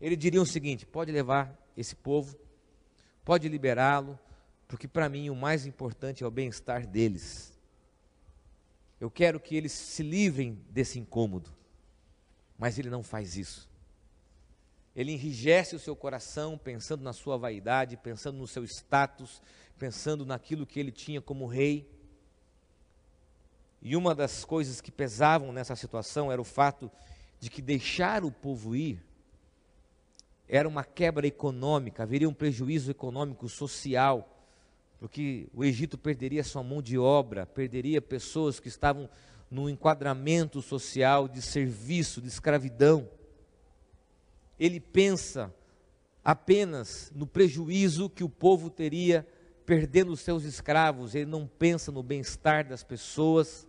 [0.00, 2.34] ele diria o seguinte: pode levar esse povo,
[3.22, 4.18] pode liberá-lo,
[4.66, 7.52] porque para mim o mais importante é o bem-estar deles.
[8.98, 11.50] Eu quero que eles se livrem desse incômodo,
[12.56, 13.70] mas ele não faz isso.
[14.94, 19.40] Ele enrijece o seu coração pensando na sua vaidade, pensando no seu status,
[19.78, 21.88] pensando naquilo que ele tinha como rei.
[23.80, 26.90] E uma das coisas que pesavam nessa situação era o fato
[27.40, 29.02] de que deixar o povo ir
[30.48, 34.28] era uma quebra econômica, haveria um prejuízo econômico, social
[35.02, 39.10] porque o Egito perderia sua mão de obra, perderia pessoas que estavam
[39.50, 43.08] no enquadramento social de serviço, de escravidão.
[44.62, 45.52] Ele pensa
[46.22, 49.26] apenas no prejuízo que o povo teria
[49.66, 53.66] perdendo os seus escravos, ele não pensa no bem-estar das pessoas,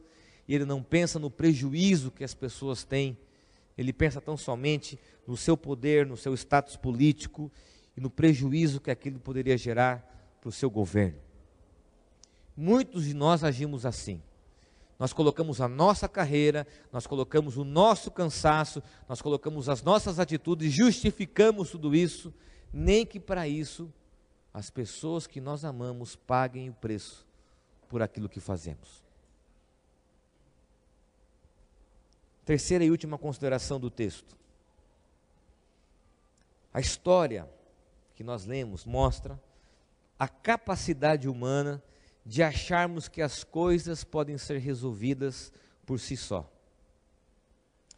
[0.48, 3.18] ele não pensa no prejuízo que as pessoas têm,
[3.76, 7.52] ele pensa tão somente no seu poder, no seu status político
[7.98, 11.18] e no prejuízo que aquilo poderia gerar para o seu governo.
[12.56, 14.22] Muitos de nós agimos assim.
[15.04, 20.72] Nós colocamos a nossa carreira, nós colocamos o nosso cansaço, nós colocamos as nossas atitudes,
[20.72, 22.34] justificamos tudo isso,
[22.72, 23.92] nem que para isso
[24.54, 27.28] as pessoas que nós amamos paguem o preço
[27.90, 29.04] por aquilo que fazemos.
[32.46, 34.38] Terceira e última consideração do texto.
[36.74, 37.46] A história
[38.16, 39.38] que nós lemos mostra
[40.18, 41.84] a capacidade humana
[42.26, 45.52] de acharmos que as coisas podem ser resolvidas
[45.86, 46.50] por si só.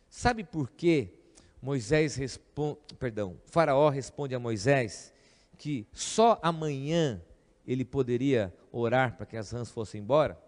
[0.10, 1.14] Sabe por que
[1.62, 5.14] Moisés responde, perdão, Faraó responde a Moisés
[5.58, 7.22] que só amanhã
[7.66, 10.40] ele poderia orar para que as rãs fossem embora?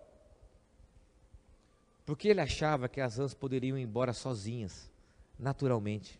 [2.05, 4.89] Porque ele achava que as rãs poderiam ir embora sozinhas,
[5.37, 6.19] naturalmente.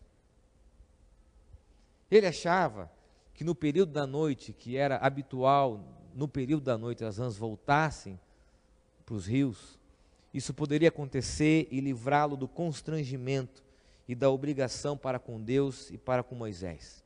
[2.12, 2.91] Ele achava
[3.34, 5.82] que no período da noite, que era habitual
[6.17, 8.19] no período da noite as rãs voltassem
[9.06, 9.77] para os rios,
[10.34, 13.63] isso poderia acontecer e livrá-lo do constrangimento
[14.08, 17.03] e da obrigação para com Deus e para com Moisés.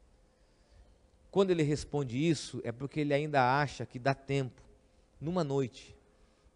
[1.30, 4.62] Quando ele responde isso, é porque ele ainda acha que dá tempo,
[5.20, 5.94] numa noite,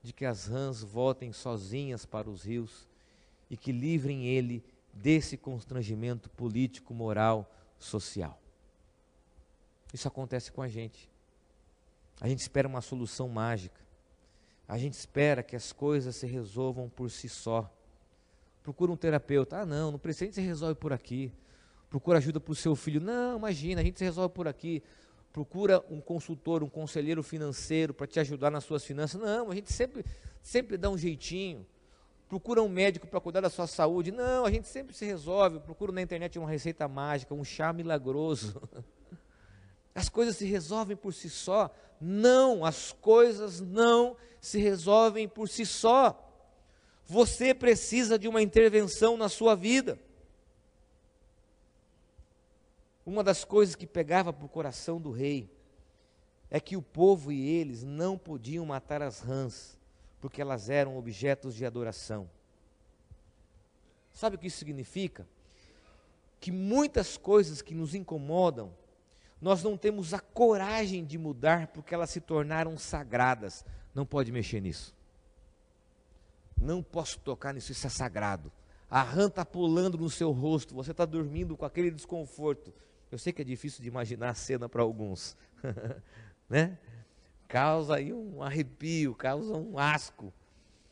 [0.01, 2.87] de que as rãs voltem sozinhas para os rios
[3.49, 4.63] e que livrem ele
[4.93, 8.39] desse constrangimento político, moral, social.
[9.93, 11.13] Isso acontece com a gente.
[12.19, 13.79] A gente espera uma solução mágica.
[14.67, 17.71] A gente espera que as coisas se resolvam por si só.
[18.63, 19.59] Procura um terapeuta.
[19.59, 21.31] Ah, não, não precisa, a gente se resolve por aqui.
[21.89, 22.99] Procura ajuda para o seu filho.
[22.99, 24.81] Não, imagina, a gente se resolve por aqui.
[25.31, 29.21] Procura um consultor, um conselheiro financeiro para te ajudar nas suas finanças.
[29.21, 30.03] Não, a gente sempre,
[30.41, 31.65] sempre dá um jeitinho.
[32.27, 34.11] Procura um médico para cuidar da sua saúde.
[34.11, 35.59] Não, a gente sempre se resolve.
[35.59, 38.61] Procura na internet uma receita mágica, um chá milagroso.
[39.95, 41.73] As coisas se resolvem por si só.
[42.01, 46.21] Não, as coisas não se resolvem por si só.
[47.05, 49.97] Você precisa de uma intervenção na sua vida.
[53.05, 55.49] Uma das coisas que pegava para o coração do rei
[56.49, 59.79] é que o povo e eles não podiam matar as rãs,
[60.19, 62.29] porque elas eram objetos de adoração.
[64.11, 65.27] Sabe o que isso significa?
[66.39, 68.73] Que muitas coisas que nos incomodam
[69.41, 73.65] nós não temos a coragem de mudar porque elas se tornaram sagradas.
[73.93, 74.95] Não pode mexer nisso.
[76.57, 78.51] Não posso tocar nisso, isso é sagrado.
[78.89, 82.73] A rã está pulando no seu rosto, você está dormindo com aquele desconforto.
[83.11, 85.37] Eu sei que é difícil de imaginar a cena para alguns,
[86.49, 86.77] né?
[87.47, 90.33] Causa aí um arrepio, causa um asco.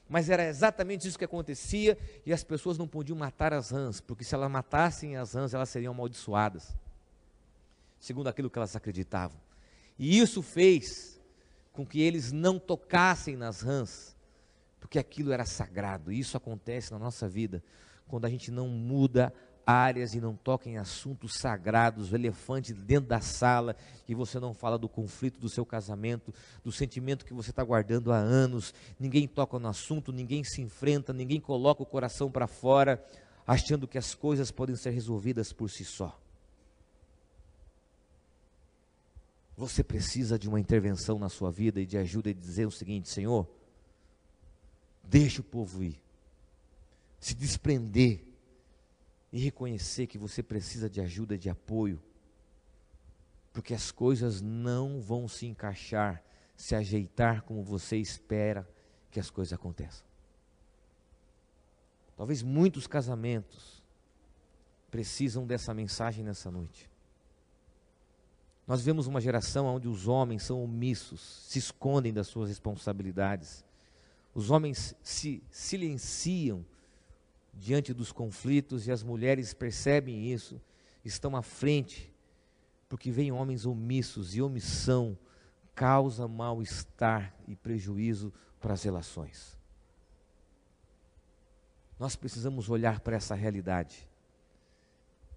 [0.07, 4.23] Mas era exatamente isso que acontecia e as pessoas não podiam matar as rãs, porque
[4.23, 6.75] se elas matassem as rãs, elas seriam amaldiçoadas
[8.03, 9.39] segundo aquilo que elas acreditavam.
[9.97, 11.21] E isso fez
[11.71, 14.13] com que eles não tocassem nas rãs,
[14.77, 16.11] porque aquilo era sagrado.
[16.11, 17.63] E isso acontece na nossa vida
[18.05, 19.33] quando a gente não muda
[19.65, 23.73] áreas e não toca em assuntos sagrados, o elefante dentro da sala,
[24.05, 28.11] e você não fala do conflito do seu casamento, do sentimento que você está guardando
[28.11, 33.01] há anos, ninguém toca no assunto, ninguém se enfrenta, ninguém coloca o coração para fora,
[33.47, 36.19] achando que as coisas podem ser resolvidas por si só.
[39.55, 43.09] Você precisa de uma intervenção na sua vida e de ajuda e dizer o seguinte:
[43.09, 43.47] Senhor,
[45.03, 46.01] deixa o povo ir,
[47.19, 48.25] se desprender
[49.31, 52.01] e reconhecer que você precisa de ajuda, de apoio,
[53.51, 56.23] porque as coisas não vão se encaixar,
[56.55, 58.67] se ajeitar como você espera
[59.11, 60.05] que as coisas aconteçam.
[62.15, 63.83] Talvez muitos casamentos
[64.89, 66.92] precisam dessa mensagem nessa noite.
[68.65, 73.63] Nós vemos uma geração onde os homens são omissos, se escondem das suas responsabilidades.
[74.33, 76.65] Os homens se silenciam
[77.53, 80.61] diante dos conflitos e as mulheres percebem isso,
[81.03, 82.11] estão à frente,
[82.87, 85.17] porque vêm homens omissos e omissão
[85.75, 89.57] causa mal-estar e prejuízo para as relações.
[91.99, 94.07] Nós precisamos olhar para essa realidade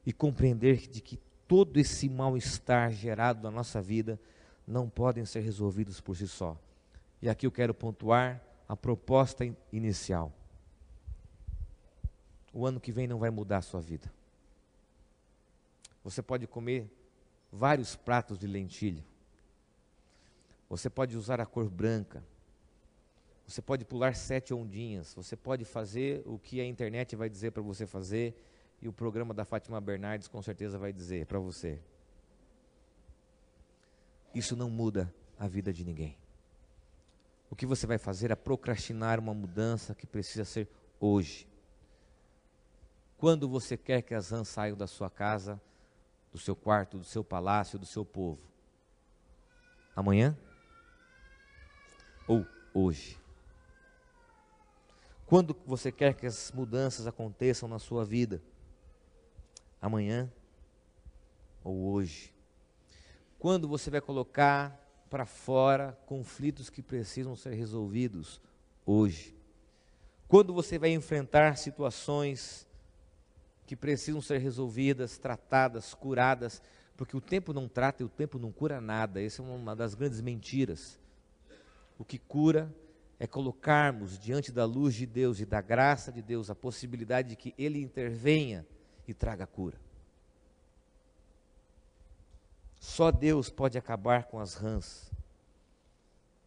[0.05, 4.19] e compreender de que todo esse mal-estar gerado na nossa vida
[4.67, 6.59] não podem ser resolvidos por si só.
[7.23, 10.33] E aqui eu quero pontuar a proposta inicial.
[12.53, 14.11] O ano que vem não vai mudar a sua vida.
[16.03, 16.91] Você pode comer
[17.53, 19.05] vários pratos de lentilha.
[20.69, 22.23] Você pode usar a cor branca.
[23.47, 25.15] Você pode pular sete ondinhas.
[25.15, 28.35] Você pode fazer o que a internet vai dizer para você fazer
[28.81, 31.81] e o programa da Fátima Bernardes com certeza vai dizer para você.
[34.35, 36.17] Isso não muda a vida de ninguém.
[37.51, 40.69] O que você vai fazer é procrastinar uma mudança que precisa ser
[41.01, 41.49] hoje.
[43.17, 45.61] Quando você quer que as rãs saiam da sua casa,
[46.33, 48.41] do seu quarto, do seu palácio, do seu povo?
[49.95, 50.37] Amanhã?
[52.29, 53.19] Ou hoje?
[55.25, 58.43] Quando você quer que as mudanças aconteçam na sua vida?
[59.81, 60.31] Amanhã
[61.63, 62.33] ou hoje?
[63.39, 68.41] Quando você vai colocar para fora conflitos que precisam ser resolvidos
[68.85, 69.37] hoje?
[70.29, 72.67] Quando você vai enfrentar situações
[73.67, 76.63] que precisam ser resolvidas, tratadas, curadas,
[76.97, 79.23] porque o tempo não trata e o tempo não cura nada.
[79.23, 80.99] Essa é uma das grandes mentiras.
[81.99, 82.73] O que cura
[83.19, 87.37] é colocarmos diante da luz de Deus e da graça de Deus a possibilidade de
[87.37, 88.67] que Ele intervenha
[89.07, 89.79] e traga cura.
[92.79, 95.11] Só Deus pode acabar com as rãs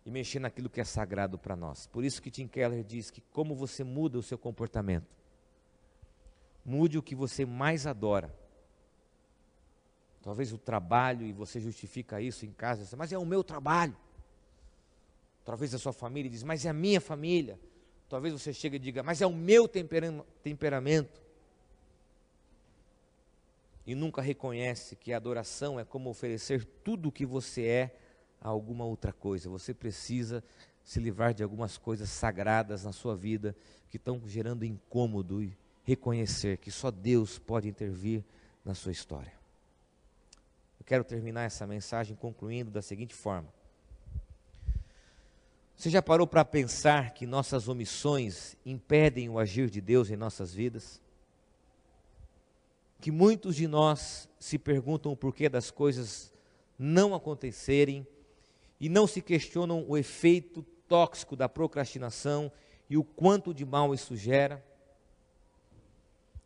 [0.06, 1.88] e mexer naquilo que é sagrado para nós.
[1.88, 5.08] Por isso que Tim Keller diz que como você muda o seu comportamento,
[6.64, 8.34] mude o que você mais adora.
[10.22, 13.96] Talvez o trabalho e você justifica isso em casa, mas é o meu trabalho.
[15.44, 17.60] Talvez a sua família diz, mas é a minha família.
[18.08, 21.29] Talvez você chegue e diga, mas é o meu temperamento
[23.90, 27.96] e nunca reconhece que a adoração é como oferecer tudo o que você é
[28.40, 29.50] a alguma outra coisa.
[29.50, 30.44] Você precisa
[30.84, 33.56] se livrar de algumas coisas sagradas na sua vida
[33.90, 38.24] que estão gerando incômodo e reconhecer que só Deus pode intervir
[38.64, 39.34] na sua história.
[40.80, 43.52] Eu quero terminar essa mensagem concluindo da seguinte forma.
[45.76, 50.54] Você já parou para pensar que nossas omissões impedem o agir de Deus em nossas
[50.54, 51.02] vidas?
[53.00, 56.34] Que muitos de nós se perguntam o porquê das coisas
[56.78, 58.06] não acontecerem
[58.80, 62.52] e não se questionam o efeito tóxico da procrastinação
[62.90, 64.64] e o quanto de mal isso gera.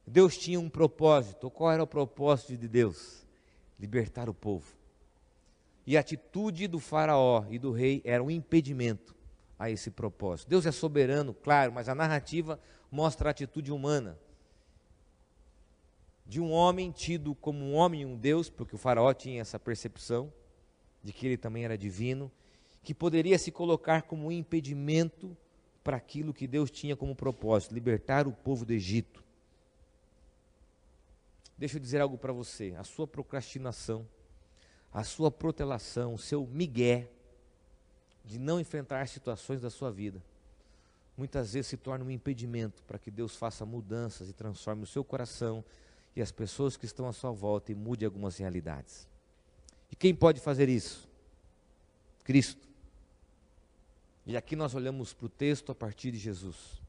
[0.06, 1.50] Deus tinha um propósito.
[1.50, 3.26] Qual era o propósito de Deus?
[3.80, 4.68] Libertar o povo.
[5.86, 9.16] E a atitude do Faraó e do rei era um impedimento
[9.58, 10.50] a esse propósito.
[10.50, 12.60] Deus é soberano, claro, mas a narrativa
[12.92, 14.18] mostra a atitude humana
[16.26, 19.60] de um homem tido como um homem e um Deus, porque o Faraó tinha essa
[19.60, 20.32] percepção
[21.04, 22.32] de que ele também era divino,
[22.82, 25.36] que poderia se colocar como um impedimento
[25.84, 29.24] para aquilo que Deus tinha como propósito, libertar o povo do Egito.
[31.58, 34.08] Deixa eu dizer algo para você: a sua procrastinação,
[34.92, 37.10] a sua protelação, o seu migué
[38.24, 40.24] de não enfrentar situações da sua vida,
[41.18, 45.04] muitas vezes se torna um impedimento para que Deus faça mudanças e transforme o seu
[45.04, 45.64] coração
[46.16, 49.08] e as pessoas que estão à sua volta e mude algumas realidades.
[49.92, 51.10] E quem pode fazer isso?
[52.24, 52.68] Cristo.
[54.26, 56.82] E aqui nós olhamos para o texto a partir de Jesus.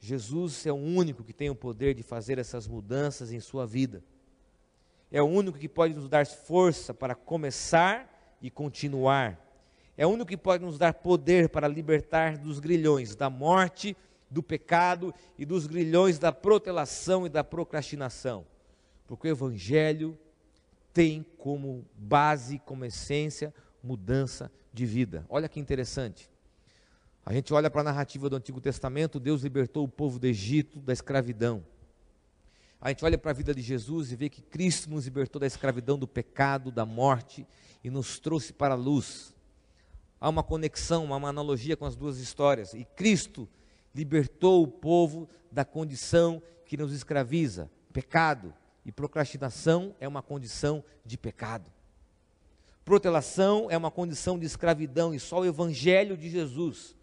[0.00, 4.02] Jesus é o único que tem o poder de fazer essas mudanças em sua vida.
[5.10, 9.40] É o único que pode nos dar força para começar e continuar.
[9.96, 13.96] É o único que pode nos dar poder para libertar dos grilhões da morte,
[14.34, 18.44] do pecado e dos grilhões da protelação e da procrastinação.
[19.06, 20.18] Porque o Evangelho
[20.92, 25.24] tem como base, como essência, mudança de vida.
[25.28, 26.28] Olha que interessante.
[27.24, 30.80] A gente olha para a narrativa do Antigo Testamento, Deus libertou o povo do Egito
[30.80, 31.64] da escravidão.
[32.80, 35.46] A gente olha para a vida de Jesus e vê que Cristo nos libertou da
[35.46, 37.46] escravidão, do pecado, da morte
[37.82, 39.34] e nos trouxe para a luz.
[40.20, 42.74] Há uma conexão, uma analogia com as duas histórias.
[42.74, 43.48] E Cristo
[43.94, 48.52] libertou o povo da condição que nos escraviza, pecado.
[48.84, 51.70] E procrastinação é uma condição de pecado.
[52.84, 56.94] Protelação é uma condição de escravidão e só o Evangelho de Jesus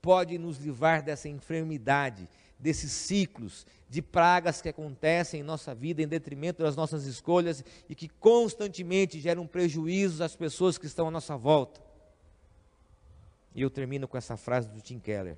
[0.00, 2.26] pode nos livrar dessa enfermidade,
[2.58, 7.94] desses ciclos de pragas que acontecem em nossa vida em detrimento das nossas escolhas e
[7.94, 11.80] que constantemente geram prejuízos às pessoas que estão à nossa volta.
[13.54, 15.36] E eu termino com essa frase do Tim Keller: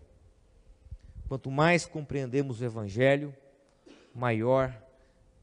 [1.28, 3.34] Quanto mais compreendemos o Evangelho,
[4.14, 4.74] maior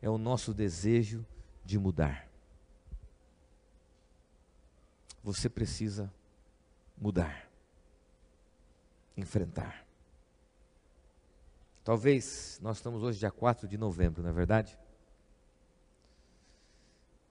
[0.01, 1.25] é o nosso desejo
[1.63, 2.27] de mudar.
[5.23, 6.11] Você precisa
[6.97, 7.51] mudar
[9.21, 9.85] enfrentar.
[11.83, 14.77] Talvez nós estamos hoje dia 4 de novembro, não é verdade?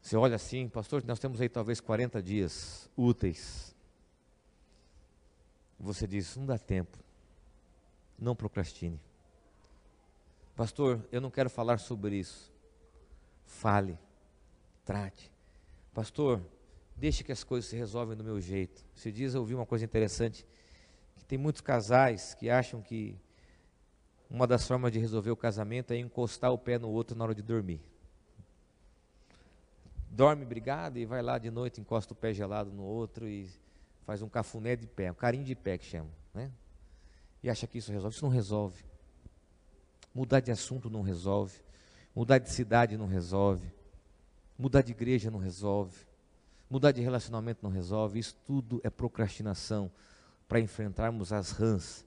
[0.03, 3.75] Você olha assim, pastor, nós temos aí talvez 40 dias úteis.
[5.79, 6.99] Você diz, não dá tempo.
[8.21, 9.01] Não procrastine.
[10.55, 12.53] Pastor, eu não quero falar sobre isso.
[13.45, 13.99] Fale,
[14.85, 15.33] trate.
[15.95, 16.41] Pastor,
[16.95, 18.85] deixe que as coisas se resolvem do meu jeito.
[18.95, 20.47] Se dias eu ouvi uma coisa interessante
[21.31, 23.17] tem muitos casais que acham que
[24.29, 27.33] uma das formas de resolver o casamento é encostar o pé no outro na hora
[27.37, 27.81] de dormir.
[30.11, 33.49] Dorme brigado e vai lá de noite, encosta o pé gelado no outro e
[34.05, 36.51] faz um cafuné de pé, um carinho de pé que chama, né?
[37.43, 38.15] E acha que isso resolve.
[38.15, 38.85] Isso não resolve.
[40.15, 41.59] Mudar de assunto não resolve.
[42.15, 43.73] Mudar de cidade não resolve.
[44.59, 46.07] Mudar de igreja não resolve.
[46.69, 48.19] Mudar de relacionamento não resolve.
[48.19, 49.91] Isso tudo é procrastinação
[50.49, 52.05] para enfrentarmos as rãs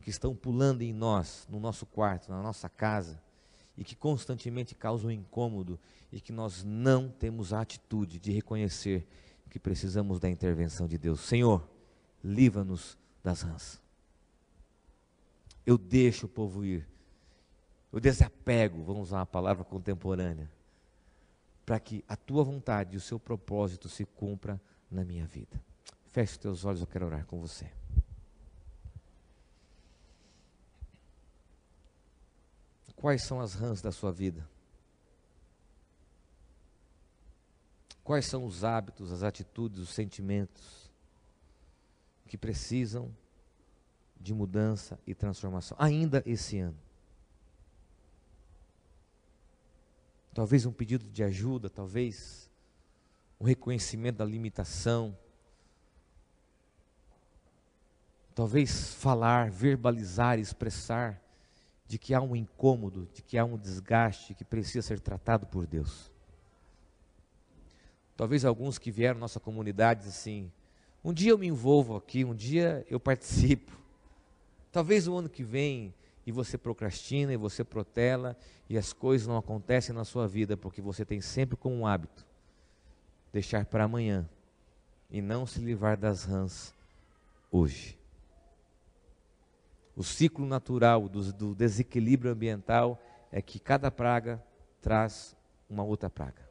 [0.00, 3.20] que estão pulando em nós, no nosso quarto, na nossa casa,
[3.76, 5.78] e que constantemente causam incômodo
[6.12, 9.06] e que nós não temos a atitude de reconhecer
[9.56, 11.20] que precisamos da intervenção de Deus.
[11.20, 11.66] Senhor,
[12.22, 13.80] livra-nos das rãs.
[15.66, 16.88] Eu deixo o povo ir.
[17.92, 20.50] Eu desapego, vamos usar uma palavra contemporânea,
[21.64, 25.60] para que a tua vontade e o seu propósito se cumpra na minha vida.
[26.12, 27.70] Feche os teus olhos, eu quero orar com você.
[32.94, 34.48] Quais são as rãs da sua vida?
[38.02, 40.90] Quais são os hábitos, as atitudes, os sentimentos
[42.26, 43.14] que precisam
[44.26, 46.76] de mudança e transformação, ainda esse ano?
[50.34, 52.50] Talvez um pedido de ajuda, talvez
[53.40, 55.16] um reconhecimento da limitação,
[58.34, 61.22] talvez falar, verbalizar, expressar
[61.86, 65.68] de que há um incômodo, de que há um desgaste que precisa ser tratado por
[65.68, 66.10] Deus.
[68.16, 70.50] Talvez alguns que vieram à nossa comunidade assim,
[71.04, 73.85] um dia eu me envolvo aqui, um dia eu participo.
[74.72, 75.94] Talvez o ano que vem
[76.26, 78.36] e você procrastina e você protela
[78.68, 82.26] e as coisas não acontecem na sua vida porque você tem sempre como um hábito
[83.32, 84.28] deixar para amanhã
[85.10, 86.74] e não se livrar das rãs
[87.50, 87.96] hoje
[89.96, 93.02] o ciclo natural do, do desequilíbrio ambiental
[93.32, 94.42] é que cada praga
[94.82, 95.34] traz
[95.70, 96.46] uma outra praga.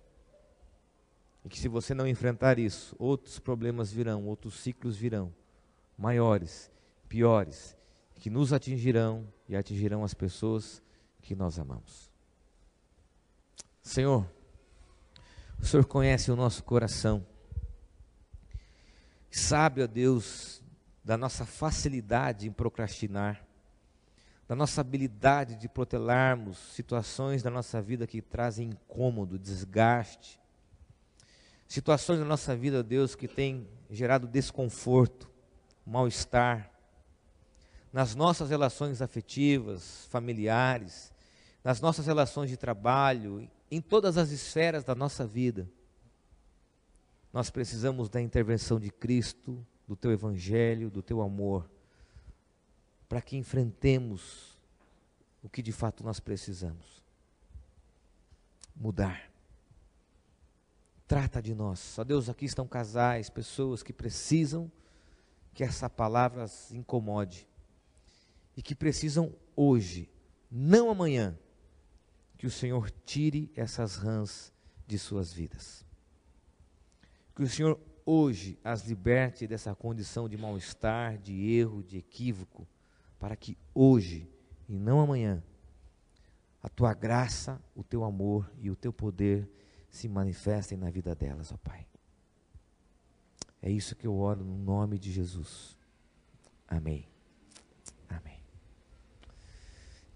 [1.43, 5.32] E que se você não enfrentar isso, outros problemas virão, outros ciclos virão,
[5.95, 6.72] maiores,
[7.07, 7.74] piores,
[8.16, 10.82] que nos atingirão e atingirão as pessoas
[11.22, 12.09] que nós amamos.
[13.82, 14.30] Senhor,
[15.59, 17.26] o Senhor conhece o nosso coração.
[19.30, 20.61] Sabe, ó Deus,
[21.03, 23.45] da nossa facilidade em procrastinar,
[24.47, 30.39] da nossa habilidade de protelarmos situações da nossa vida que trazem incômodo, desgaste,
[31.68, 35.30] situações da nossa vida, Deus, que têm gerado desconforto,
[35.86, 36.72] mal-estar,
[37.95, 41.13] nas nossas relações afetivas, familiares,
[41.63, 45.65] nas nossas relações de trabalho, em todas as esferas da nossa vida.
[47.31, 51.69] Nós precisamos da intervenção de Cristo do teu evangelho, do teu amor,
[53.07, 54.59] para que enfrentemos
[55.41, 57.01] o que de fato nós precisamos.
[58.75, 59.31] Mudar.
[61.07, 61.97] Trata de nós.
[61.97, 64.69] Ó Deus, aqui estão casais, pessoas que precisam
[65.53, 67.47] que essa palavra as incomode
[68.56, 70.10] e que precisam hoje,
[70.49, 71.38] não amanhã,
[72.38, 74.53] que o Senhor tire essas rãs
[74.88, 75.86] de suas vidas.
[77.36, 82.68] Que o Senhor hoje as liberte dessa condição de mal-estar, de erro, de equívoco,
[83.20, 84.30] para que hoje
[84.68, 85.43] e não amanhã
[86.62, 89.49] a tua graça, o teu amor e o teu poder
[89.89, 91.88] se manifestem na vida delas, ó Pai.
[93.62, 95.78] É isso que eu oro no nome de Jesus.
[96.68, 97.14] Amém.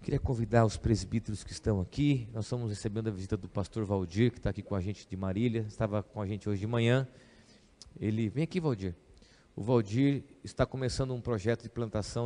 [0.02, 2.26] Queria convidar os presbíteros que estão aqui.
[2.32, 5.14] Nós estamos recebendo a visita do pastor Valdir, que está aqui com a gente de
[5.14, 5.66] Marília.
[5.68, 7.06] Estava com a gente hoje de manhã.
[8.00, 8.94] Ele, vem aqui, Valdir.
[9.54, 12.18] O Valdir está começando um projeto de plantação